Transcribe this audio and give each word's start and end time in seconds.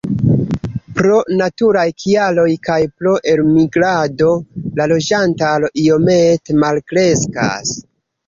Pro 0.99 1.17
naturaj 1.41 1.83
kialoj 2.03 2.45
kaj 2.69 2.77
pro 3.01 3.11
elmigrado 3.33 4.31
la 4.81 4.89
loĝantaro 4.93 5.69
iomete 5.83 6.57
malkreskas. 6.65 7.77